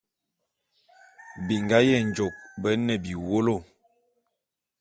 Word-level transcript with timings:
Bingá 1.47 1.79
Yenjôk 1.87 2.35
bé 2.61 2.69
ne 2.75 2.95
biwólo. 3.03 3.55